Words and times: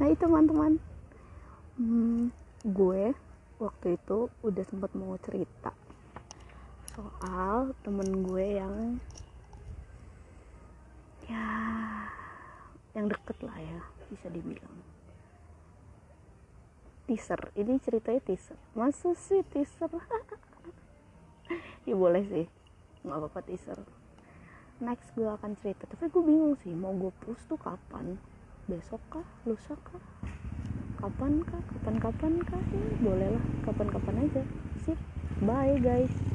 Hai 0.00 0.16
teman-teman. 0.16 0.80
Hmm, 1.76 2.32
Gue 2.64 3.12
waktu 3.60 4.00
itu 4.00 4.32
udah 4.40 4.64
sempat 4.64 4.88
mau 4.96 5.20
cerita 5.20 5.76
Soal 6.96 7.76
temen 7.84 8.24
gue 8.24 8.56
yang 8.56 8.96
Ya 11.28 11.44
Yang 12.96 13.20
deket 13.20 13.38
lah 13.44 13.58
ya 13.60 13.80
Bisa 14.08 14.32
dibilang. 14.32 14.80
Teaser. 17.04 17.52
Ini 17.52 17.76
ceritanya 17.84 18.24
teaser. 18.24 18.56
Masa 18.72 19.12
sih 19.12 19.44
teaser? 19.52 19.92
Ya 21.84 21.92
boleh 21.92 22.24
sih. 22.32 22.46
Nggak 23.04 23.28
apa-apa 23.28 23.40
teaser. 23.44 23.76
Next 24.80 25.12
gue 25.12 25.28
akan 25.28 25.52
cerita. 25.60 25.84
Tapi 25.84 26.08
gue 26.08 26.22
bingung 26.24 26.56
sih 26.64 26.72
Mau 26.72 26.96
gue 26.96 27.12
post 27.20 27.44
tuh 27.44 27.60
kapan 27.60 28.16
besok 28.70 29.02
kah 29.10 29.26
lusa 29.46 29.74
kah 29.82 30.02
kapan 31.02 31.42
kah 31.42 31.62
kapan 31.74 31.96
kapan 31.98 32.32
kah 32.46 32.62
ya 32.70 32.84
bolehlah. 33.02 33.44
Kapan 33.66 33.86
kapan 33.90 34.14
aja. 34.26 34.42
Sip. 34.86 34.98
Bye 35.42 35.78
guys 35.82 36.31